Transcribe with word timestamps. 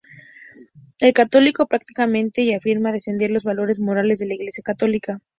Es 0.99 1.13
católico 1.13 1.67
practicante 1.67 2.41
y 2.41 2.55
afirma 2.55 2.91
defender 2.91 3.29
los 3.29 3.43
valores 3.43 3.79
morales 3.79 4.17
de 4.17 4.25
la 4.25 4.33
Iglesia 4.33 4.63
Católica. 4.63 5.19